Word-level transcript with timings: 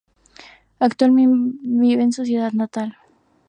Actualmente 0.79 1.59
vive 1.61 2.01
en 2.01 2.11
su 2.11 2.25
ciudad 2.25 2.53
natal. 2.53 2.97